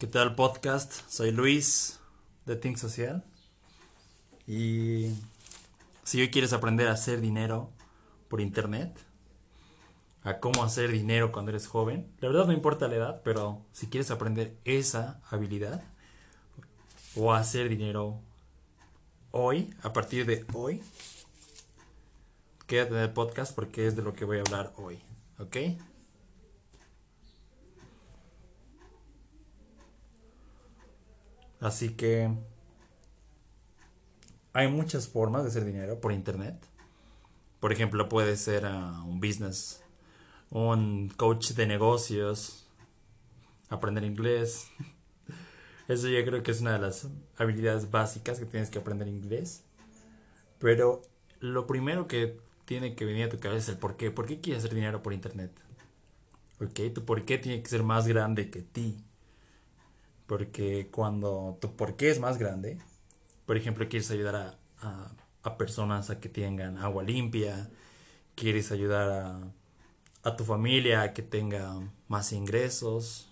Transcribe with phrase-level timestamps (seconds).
[0.00, 0.94] ¿Qué tal podcast?
[1.10, 2.00] Soy Luis
[2.46, 3.22] de Think Social.
[4.46, 5.10] Y
[6.04, 7.68] si hoy quieres aprender a hacer dinero
[8.28, 8.98] por internet,
[10.22, 13.88] a cómo hacer dinero cuando eres joven, la verdad no importa la edad, pero si
[13.88, 15.82] quieres aprender esa habilidad
[17.14, 18.22] o hacer dinero
[19.32, 20.80] hoy, a partir de hoy,
[22.66, 24.98] quédate en el podcast porque es de lo que voy a hablar hoy,
[25.38, 25.56] ¿ok?
[31.60, 32.30] Así que
[34.52, 36.56] hay muchas formas de hacer dinero por internet.
[37.60, 39.82] Por ejemplo, puede ser ah, un business,
[40.50, 42.66] un coach de negocios,
[43.68, 44.68] aprender inglés.
[45.88, 49.64] Eso yo creo que es una de las habilidades básicas que tienes que aprender inglés.
[50.58, 51.02] Pero
[51.40, 54.10] lo primero que tiene que venir a tu cabeza es el por qué.
[54.10, 55.50] ¿Por qué quieres hacer dinero por internet?
[56.60, 56.94] ¿Ok?
[56.94, 59.04] Tu por qué tiene que ser más grande que ti.
[60.30, 62.78] Porque cuando tu por qué es más grande,
[63.46, 64.36] por ejemplo, quieres ayudar
[64.78, 67.68] a, a, personas a que tengan agua limpia,
[68.36, 69.40] quieres ayudar a,
[70.22, 73.28] a tu familia a que tenga más ingresos.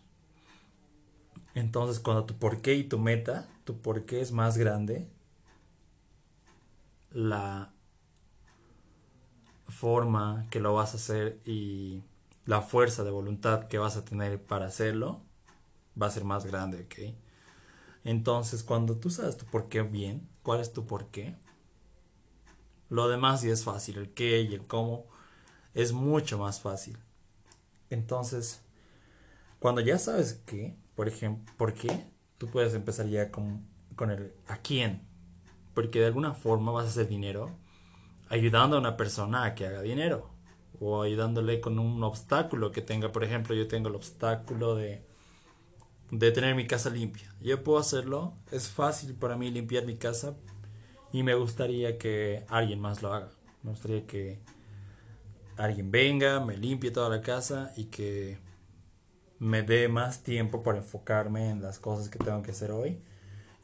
[1.55, 5.09] Entonces, cuando tu por qué y tu meta, tu por qué es más grande,
[7.13, 7.73] la
[9.69, 12.03] forma que lo vas a hacer y
[12.45, 15.28] la fuerza de voluntad que vas a tener para hacerlo
[16.01, 17.15] va a ser más grande, ¿ok?
[18.05, 21.37] Entonces, cuando tú sabes tu por qué bien, cuál es tu por qué,
[22.89, 25.07] lo demás sí es fácil, el qué y el cómo
[25.75, 26.99] es mucho más fácil.
[27.91, 28.63] Entonces,
[29.59, 32.07] cuando ya sabes qué, por ejemplo, por qué,
[32.39, 35.07] tú puedes empezar ya con, con el a quién.
[35.75, 37.57] Porque de alguna forma vas a hacer dinero
[38.29, 40.31] ayudando a una persona a que haga dinero.
[40.81, 43.11] O ayudándole con un obstáculo que tenga.
[43.11, 45.05] Por ejemplo, yo tengo el obstáculo de
[46.11, 47.33] de tener mi casa limpia.
[47.41, 50.37] Yo puedo hacerlo, es fácil para mí limpiar mi casa
[51.13, 53.31] y me gustaría que alguien más lo haga.
[53.63, 54.41] Me gustaría que
[55.57, 58.39] alguien venga, me limpie toda la casa y que
[59.39, 63.01] me dé más tiempo para enfocarme en las cosas que tengo que hacer hoy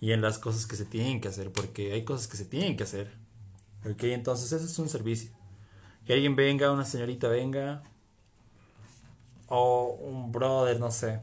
[0.01, 2.77] y en las cosas que se tienen que hacer, porque hay cosas que se tienen
[2.77, 3.11] que hacer.
[3.91, 5.31] Ok, entonces ese es un servicio.
[6.05, 7.83] Que alguien venga, una señorita venga,
[9.49, 11.21] o un brother, no sé,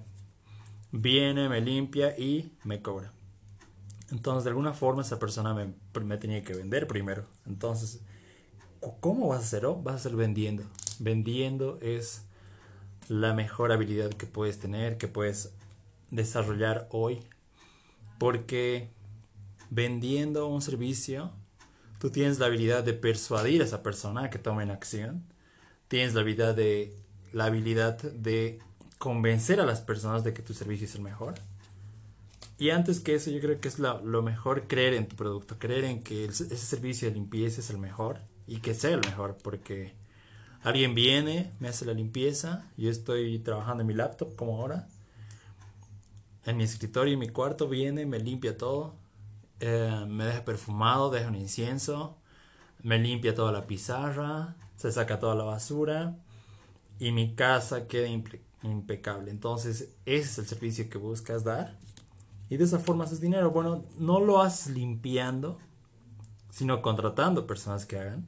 [0.92, 3.14] viene, me limpia y me cobra.
[4.12, 7.26] Entonces, de alguna forma, esa persona me, me tenía que vender primero.
[7.46, 8.02] Entonces,
[9.00, 9.82] ¿cómo vas a hacerlo?
[9.82, 10.64] Vas a hacer vendiendo.
[11.00, 12.24] Vendiendo es
[13.08, 15.54] la mejor habilidad que puedes tener, que puedes
[16.10, 17.22] desarrollar hoy.
[18.20, 18.90] Porque
[19.70, 21.32] vendiendo un servicio,
[22.00, 25.24] tú tienes la habilidad de persuadir a esa persona a que tome acción.
[25.88, 26.98] Tienes la habilidad de
[27.32, 28.60] la habilidad de
[29.02, 31.34] convencer a las personas de que tu servicio es el mejor.
[32.60, 35.86] Y antes que eso, yo creo que es lo mejor creer en tu producto, creer
[35.86, 39.96] en que ese servicio de limpieza es el mejor y que sea el mejor, porque
[40.62, 44.88] alguien viene, me hace la limpieza, yo estoy trabajando en mi laptop como ahora,
[46.46, 48.94] en mi escritorio, en mi cuarto, viene, me limpia todo,
[49.60, 52.20] eh, me deja perfumado, deja un incienso,
[52.84, 56.16] me limpia toda la pizarra, se saca toda la basura
[57.00, 58.51] y mi casa queda impecable.
[58.64, 61.78] Entonces, ese es el servicio que buscas dar.
[62.50, 63.52] Y de esa forma haces dinero.
[63.52, 65.58] Bueno, no lo haces limpiando,
[66.52, 68.28] sino contratando personas que hagan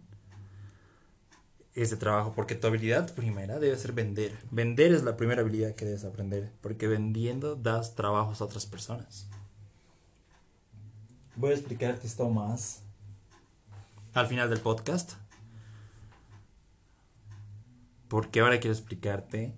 [1.75, 2.33] ese trabajo.
[2.35, 4.38] Porque tu habilidad primera debe ser vender.
[4.49, 6.51] Vender es la primera habilidad que debes aprender.
[6.61, 9.27] Porque vendiendo das trabajos a otras personas.
[11.35, 12.81] Voy a explicarte esto más
[14.13, 15.13] al final del podcast.
[18.07, 19.53] Porque ahora quiero explicarte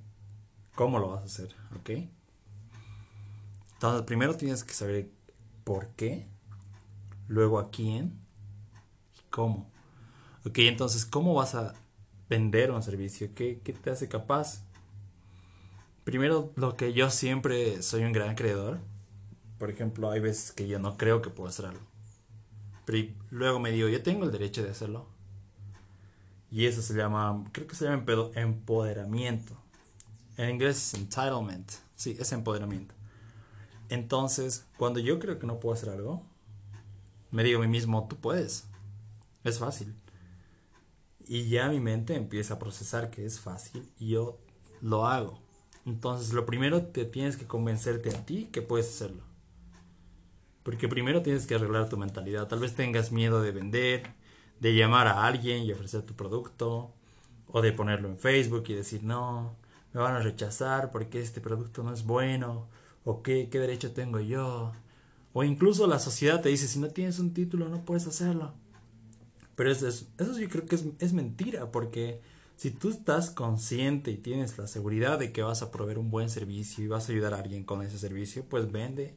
[0.75, 1.89] cómo lo vas a hacer, ¿ok?
[3.73, 5.09] Entonces, primero tienes que saber
[5.63, 6.27] por qué,
[7.27, 8.19] luego a quién
[9.17, 9.69] y cómo.
[10.45, 11.73] Ok, entonces, ¿cómo vas a
[12.29, 13.33] vender un servicio?
[13.33, 14.63] ¿Qué, qué te hace capaz?
[16.03, 18.79] Primero, lo que yo siempre soy un gran creador.
[19.57, 21.81] Por ejemplo, hay veces que yo no creo que puedo hacer algo.
[22.85, 25.07] Pero luego me digo, yo tengo el derecho de hacerlo.
[26.51, 28.05] Y eso se llama, creo que se llama
[28.35, 29.65] empoderamiento.
[30.37, 31.72] En inglés es entitlement.
[31.96, 32.93] Sí, es empoderamiento.
[33.90, 36.23] Entonces, cuando yo creo que no puedo hacer algo,
[37.32, 38.67] me digo a mí mismo, tú puedes.
[39.43, 39.96] Es fácil.
[41.28, 44.40] Y ya mi mente empieza a procesar que es fácil y yo
[44.82, 45.40] lo hago.
[45.85, 49.23] Entonces, lo primero te tienes que convencerte a ti que puedes hacerlo.
[50.64, 52.47] Porque primero tienes que arreglar tu mentalidad.
[52.47, 54.16] Tal vez tengas miedo de vender,
[54.59, 56.91] de llamar a alguien y ofrecer tu producto,
[57.47, 59.55] o de ponerlo en Facebook y decir, no,
[59.95, 62.67] me van a rechazar porque este producto no es bueno
[63.05, 64.73] ¿O qué, qué derecho tengo yo?
[65.31, 68.53] O incluso la sociedad te dice, si no tienes un título no puedes hacerlo.
[69.55, 72.19] Pero eso, eso yo creo que es, es mentira, porque
[72.57, 76.29] si tú estás consciente y tienes la seguridad de que vas a proveer un buen
[76.29, 79.15] servicio y vas a ayudar a alguien con ese servicio, pues vende.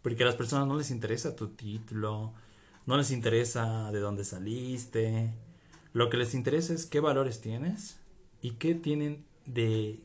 [0.00, 2.32] Porque a las personas no les interesa tu título,
[2.86, 5.30] no les interesa de dónde saliste.
[5.92, 7.98] Lo que les interesa es qué valores tienes
[8.40, 10.00] y qué tienen de...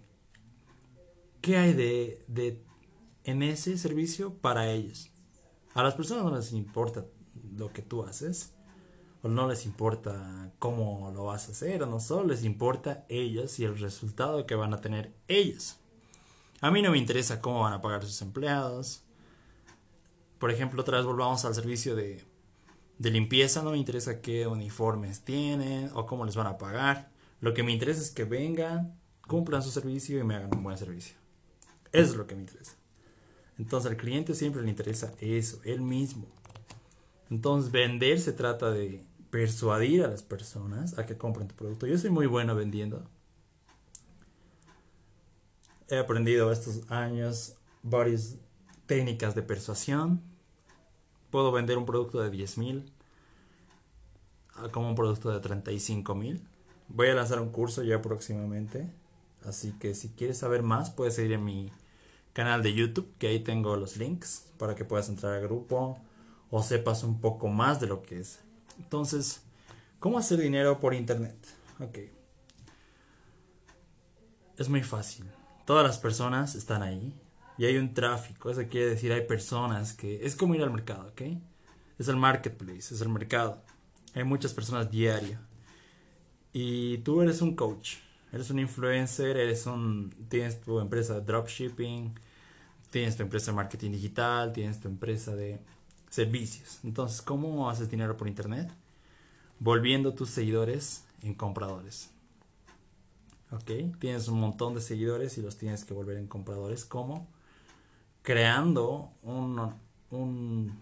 [1.41, 2.61] ¿Qué hay de, de
[3.23, 5.09] en ese servicio para ellos?
[5.73, 7.05] A las personas no les importa
[7.55, 8.53] lo que tú haces
[9.21, 13.59] o no les importa cómo lo vas a hacer, o no solo les importa ellos
[13.59, 15.77] y el resultado que van a tener ellos.
[16.61, 19.03] A mí no me interesa cómo van a pagar sus empleados.
[20.39, 22.23] Por ejemplo, otra vez volvamos al servicio de,
[22.97, 27.11] de limpieza, no me interesa qué uniformes tienen o cómo les van a pagar.
[27.41, 28.98] Lo que me interesa es que vengan,
[29.29, 31.15] cumplan su servicio y me hagan un buen servicio.
[31.93, 32.73] Eso es lo que me interesa.
[33.57, 36.27] Entonces al cliente siempre le interesa eso, él mismo.
[37.29, 41.87] Entonces vender se trata de persuadir a las personas a que compren tu producto.
[41.87, 43.07] Yo soy muy bueno vendiendo.
[45.87, 48.35] He aprendido estos años varias
[48.85, 50.21] técnicas de persuasión.
[51.29, 52.91] Puedo vender un producto de 10 mil
[54.71, 56.41] como un producto de 35 mil.
[56.87, 58.91] Voy a lanzar un curso ya próximamente.
[59.45, 61.71] Así que si quieres saber más, puedes ir en mi
[62.33, 65.99] canal de YouTube, que ahí tengo los links para que puedas entrar al grupo
[66.51, 68.39] o sepas un poco más de lo que es
[68.79, 69.43] entonces,
[69.99, 71.35] ¿cómo hacer dinero por internet?
[71.79, 71.99] Ok.
[74.57, 75.25] Es muy fácil.
[75.65, 77.13] Todas las personas están ahí
[77.57, 78.49] y hay un tráfico.
[78.49, 80.25] Eso quiere decir hay personas que...
[80.25, 81.21] Es como ir al mercado, ¿ok?
[81.99, 83.61] Es el marketplace, es el mercado.
[84.15, 85.39] Hay muchas personas diario.
[86.51, 87.97] Y tú eres un coach,
[88.31, 90.13] eres un influencer, eres un...
[90.29, 92.13] Tienes tu empresa de dropshipping,
[92.89, 95.59] tienes tu empresa de marketing digital, tienes tu empresa de
[96.09, 96.79] servicios.
[96.83, 98.71] Entonces, ¿cómo haces dinero por internet?
[99.59, 102.11] Volviendo tus seguidores en compradores.
[103.51, 103.71] ¿Ok?
[103.99, 106.85] Tienes un montón de seguidores y los tienes que volver en compradores.
[106.85, 107.27] ¿Cómo?
[108.21, 109.73] Creando un,
[110.11, 110.77] un,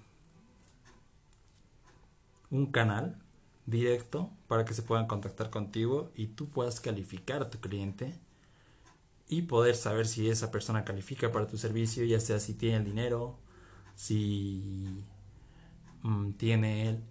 [2.50, 3.16] un canal
[3.68, 8.20] directo para que se puedan contactar contigo y tú puedas calificar a tu cliente
[9.28, 12.86] y poder saber si esa persona califica para tu servicio, ya sea si tiene el
[12.86, 13.38] dinero,
[13.96, 15.06] si
[16.04, 17.04] Mm, tiene él,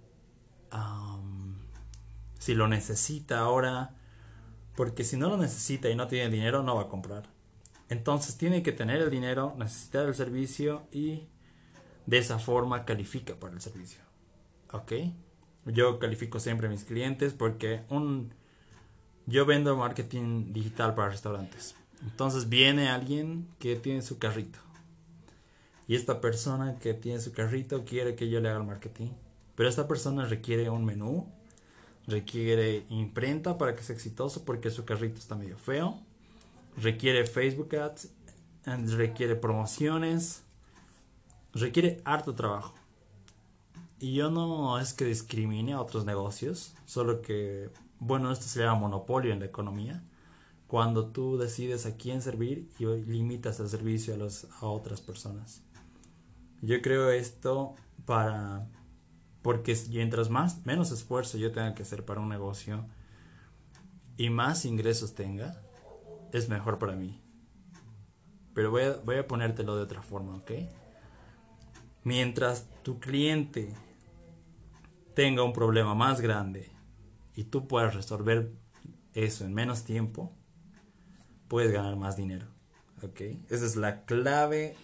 [2.39, 3.95] si lo necesita ahora,
[4.77, 7.25] porque si no lo necesita y no tiene dinero, no va a comprar.
[7.89, 11.29] Entonces tiene que tener el dinero, necesitar el servicio y
[12.07, 14.01] de esa forma califica para el servicio.
[14.73, 14.93] ¿Ok?
[15.67, 18.33] Yo califico siempre a mis clientes porque un,
[19.27, 21.75] yo vendo marketing digital para restaurantes.
[22.03, 24.61] Entonces viene alguien que tiene su carrito
[25.89, 29.11] y esta persona que tiene su carrito quiere que yo le haga el marketing.
[29.55, 31.27] Pero esta persona requiere un menú,
[32.07, 35.99] requiere imprenta para que sea exitoso porque su carrito está medio feo,
[36.77, 38.11] requiere Facebook Ads,
[38.97, 40.43] requiere promociones,
[41.55, 42.75] requiere harto trabajo.
[43.99, 48.81] Y yo no es que discrimine a otros negocios, solo que, bueno, esto se llama
[48.81, 50.03] monopolio en la economía.
[50.67, 55.63] Cuando tú decides a quién servir y limitas el servicio a, los, a otras personas.
[56.61, 57.75] Yo creo esto
[58.05, 58.67] para
[59.43, 62.85] porque mientras más menos esfuerzo yo tenga que hacer para un negocio
[64.17, 65.63] y más ingresos tenga,
[66.33, 67.23] es mejor para mí.
[68.55, 70.51] Pero voy voy a ponértelo de otra forma, ¿ok?
[72.03, 73.73] Mientras tu cliente
[75.17, 76.71] tenga un problema más grande
[77.35, 78.53] y tú puedas resolver
[79.15, 80.37] eso en menos tiempo,
[81.49, 82.47] puedes ganar más dinero.
[83.03, 83.23] ¿Ok?
[83.49, 84.77] Esa es la clave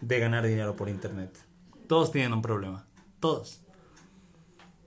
[0.00, 1.38] de ganar dinero por internet.
[1.86, 2.88] Todos tienen un problema.
[3.20, 3.62] Todos.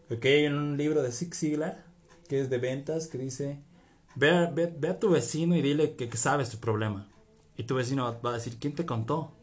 [0.09, 1.85] Ok, hay un libro de Zig Ziglar
[2.27, 3.63] que es de ventas que dice:
[4.15, 7.07] ve a, ve, a tu vecino y dile que, sabes tu problema.
[7.55, 9.33] Y tu vecino va a decir: ¿Quién te contó?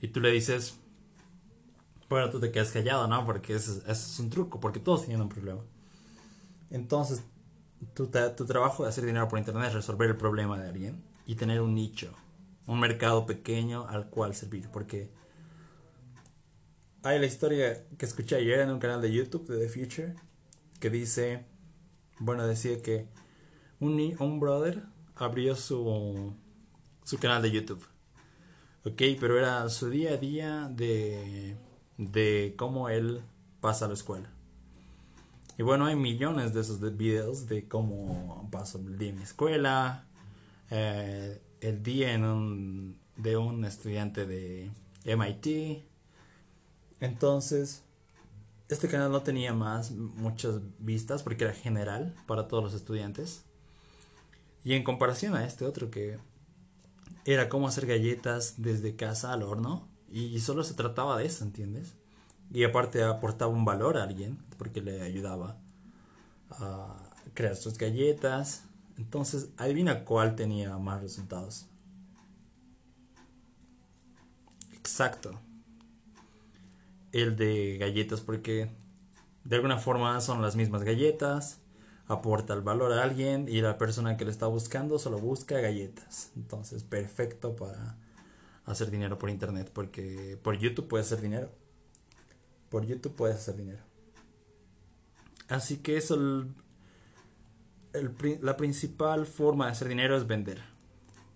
[0.00, 0.78] Y tú le dices:
[2.08, 3.24] Bueno, tú te quedas callado, ¿no?
[3.24, 5.62] Porque ese, es un truco, porque todos tienen un problema.
[6.70, 7.22] Entonces,
[7.94, 11.34] tu, tu trabajo de hacer dinero por internet es resolver el problema de alguien y
[11.34, 12.12] tener un nicho,
[12.66, 14.68] un mercado pequeño al cual servir.
[14.70, 15.10] Porque
[17.02, 20.14] hay la historia que escuché ayer en un canal de YouTube de The Future
[20.80, 21.44] que dice,
[22.18, 23.06] bueno, decía que
[23.80, 24.82] un, un brother
[25.16, 26.34] abrió su,
[27.04, 27.84] su canal de YouTube.
[28.90, 31.56] Ok, pero era su día a día de,
[31.98, 33.20] de cómo él
[33.60, 34.30] pasa a la escuela.
[35.58, 40.06] Y bueno, hay millones de esos videos de cómo paso el día en mi escuela,
[40.70, 44.70] eh, el día de un estudiante de
[45.04, 45.84] MIT.
[47.00, 47.82] Entonces,
[48.70, 53.44] este canal no tenía más muchas vistas porque era general para todos los estudiantes.
[54.64, 56.18] Y en comparación a este otro que
[57.32, 61.94] era cómo hacer galletas desde casa al horno y solo se trataba de eso, ¿entiendes?
[62.50, 65.58] Y aparte aportaba un valor a alguien porque le ayudaba
[66.50, 66.96] a
[67.34, 68.64] crear sus galletas.
[68.96, 71.66] Entonces, adivina cuál tenía más resultados.
[74.72, 75.38] Exacto.
[77.12, 78.70] El de galletas porque
[79.44, 81.60] de alguna forma son las mismas galletas,
[82.08, 86.32] aporta el valor a alguien y la persona que le está buscando solo busca galletas.
[86.36, 87.96] Entonces, perfecto para
[88.64, 91.50] hacer dinero por internet porque por YouTube puedes hacer dinero.
[92.70, 93.82] Por YouTube puedes hacer dinero.
[95.48, 96.46] Así que eso,
[98.42, 100.60] la principal forma de hacer dinero es vender.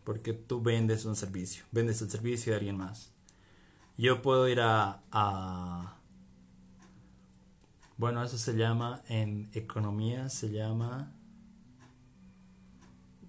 [0.05, 3.13] Porque tú vendes un servicio, vendes el servicio de alguien más.
[3.97, 5.97] Yo puedo ir a,
[8.03, 11.13] bueno, eso se llama en economía, se llama...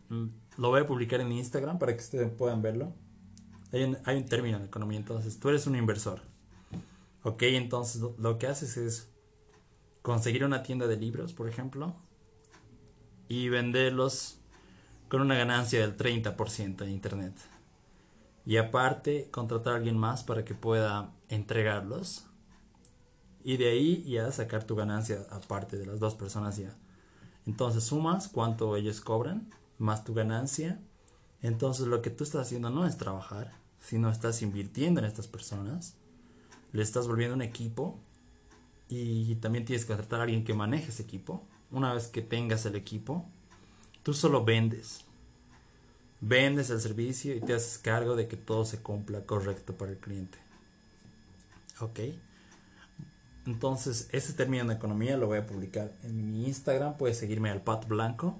[0.10, 2.92] Mm, lo voy a publicar en Instagram para que ustedes puedan verlo.
[3.72, 6.22] Hay un, hay un término en economía, entonces tú eres un inversor.
[7.22, 9.13] Ok, entonces lo que haces es
[10.01, 11.96] conseguir una tienda de libros, por ejemplo,
[13.27, 14.39] y venderlos
[15.08, 17.36] con una ganancia del 30% en Internet.
[18.44, 22.25] Y aparte, contratar a alguien más para que pueda entregarlos.
[23.44, 26.76] Y de ahí ya sacar tu ganancia aparte de las dos personas ya.
[27.46, 30.80] Entonces sumas cuánto ellos cobran, más tu ganancia.
[31.42, 35.96] Entonces lo que tú estás haciendo no es trabajar, sino estás invirtiendo en estas personas.
[36.72, 38.00] Le estás volviendo un equipo
[38.88, 41.44] y también tienes que contratar a alguien que maneje ese equipo.
[41.72, 43.26] Una vez que tengas el equipo,
[44.04, 45.02] tú solo vendes.
[46.22, 49.98] Vendes el servicio y te haces cargo de que todo se cumpla correcto para el
[49.98, 50.38] cliente.
[51.82, 52.00] ¿Ok?
[53.46, 56.98] Entonces, ese término de economía lo voy a publicar en mi Instagram.
[56.98, 58.38] Puedes seguirme al Pat Blanco.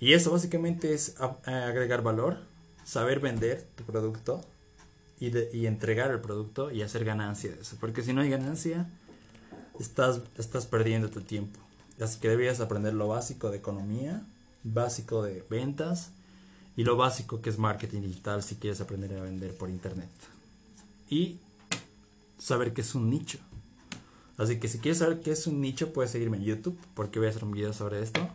[0.00, 2.38] Y eso básicamente es agregar valor,
[2.84, 4.40] saber vender tu producto
[5.20, 7.76] y, y entregar el producto y hacer ganancia de eso.
[7.78, 8.88] Porque si no hay ganancia,
[9.78, 11.60] estás, estás perdiendo tu tiempo.
[12.00, 14.22] Así que debías aprender lo básico de economía,
[14.64, 16.10] básico de ventas
[16.76, 20.08] y lo básico que es marketing digital si quieres aprender a vender por internet.
[21.08, 21.38] Y
[22.38, 23.38] saber que es un nicho.
[24.40, 27.28] Así que si quieres saber qué es un nicho, puedes seguirme en YouTube porque voy
[27.28, 28.26] a hacer un video sobre esto.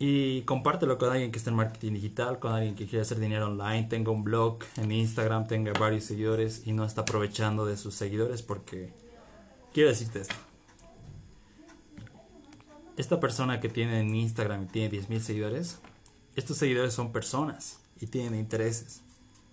[0.00, 3.46] Y, compártelo con alguien que esté en marketing digital, con alguien que quiere hacer dinero
[3.46, 7.94] online, tenga un blog en Instagram, tenga varios seguidores y no está aprovechando de sus
[7.94, 8.92] seguidores porque
[9.72, 10.34] quiero decirte esto.
[12.96, 15.78] Esta persona que tiene en Instagram y tiene 10.000 seguidores,
[16.34, 19.02] estos seguidores son personas y tienen intereses.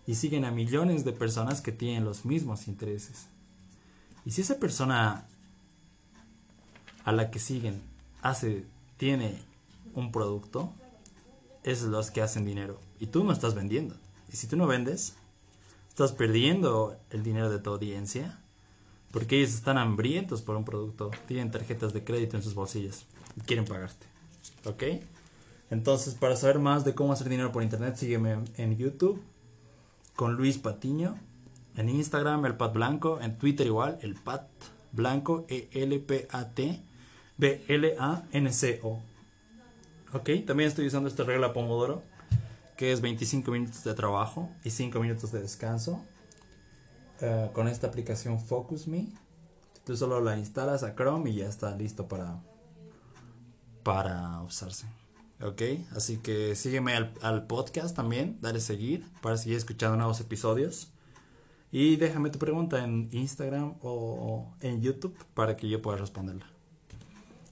[0.08, 3.28] Y siguen a millones de personas que tienen los mismos intereses.
[4.28, 5.26] Y si esa persona
[7.06, 7.82] a la que siguen
[8.22, 8.66] hace,
[8.98, 9.42] tiene
[9.94, 10.74] un producto,
[11.64, 12.78] es los que hacen dinero.
[13.00, 13.96] Y tú no estás vendiendo.
[14.30, 15.16] Y si tú no vendes,
[15.88, 18.38] estás perdiendo el dinero de tu audiencia.
[19.12, 21.10] Porque ellos están hambrientos por un producto.
[21.26, 23.06] Tienen tarjetas de crédito en sus bolsillos.
[23.38, 24.08] Y quieren pagarte.
[24.66, 24.84] ¿Ok?
[25.70, 29.24] Entonces, para saber más de cómo hacer dinero por internet, sígueme en YouTube
[30.18, 31.18] con Luis Patiño.
[31.78, 33.22] En Instagram, el Pat Blanco.
[33.22, 34.48] En Twitter igual, el Pat
[34.92, 35.46] Blanco.
[35.48, 36.84] E-L-P-A-T.
[37.38, 39.02] B-L-A-N-C-O.
[40.14, 42.02] Ok, también estoy usando esta regla Pomodoro,
[42.76, 46.04] que es 25 minutos de trabajo y 5 minutos de descanso.
[47.20, 49.08] Eh, con esta aplicación Focus Me,
[49.84, 52.40] tú solo la instalas a Chrome y ya está listo para,
[53.84, 54.86] para usarse.
[55.42, 55.62] Ok,
[55.96, 60.92] así que sígueme al, podcast también, dale seguir para seguir escuchando nuevos episodios.
[61.72, 66.46] Y déjame tu pregunta en Instagram o en YouTube para que yo pueda responderla.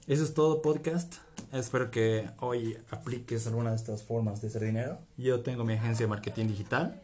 [0.06, 1.16] Eso es todo podcast.
[1.52, 4.98] Espero que hoy apliques alguna de estas formas de hacer dinero.
[5.16, 7.00] Yo tengo mi agencia de marketing digital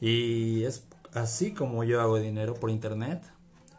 [0.00, 3.22] y es así como yo hago dinero por internet.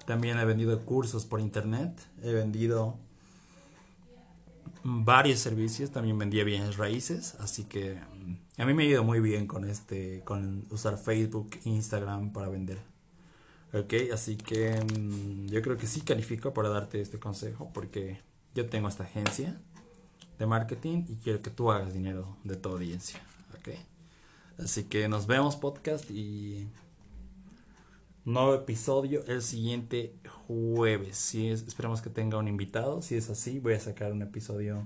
[0.05, 1.93] También he vendido cursos por internet.
[2.23, 2.97] He vendido
[4.83, 5.91] varios servicios.
[5.91, 7.35] También vendía bienes raíces.
[7.39, 11.51] Así que mm, a mí me ha ido muy bien con este, con usar Facebook,
[11.63, 12.79] Instagram para vender.
[13.73, 18.21] Ok, así que mm, yo creo que sí califico para darte este consejo porque
[18.55, 19.59] yo tengo esta agencia
[20.39, 23.19] de marketing y quiero que tú hagas dinero de tu audiencia.
[23.59, 23.75] ¿ok?
[24.63, 26.67] Así que nos vemos podcast y
[28.33, 30.13] nuevo episodio el siguiente
[30.47, 31.17] jueves.
[31.17, 33.01] Si esperamos que tenga un invitado.
[33.01, 34.85] Si es así, voy a sacar un episodio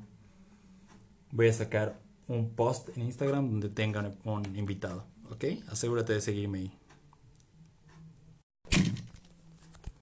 [1.32, 5.06] voy a sacar un post en Instagram donde tengan un invitado.
[5.30, 5.46] ¿Ok?
[5.70, 6.81] Asegúrate de seguirme ahí.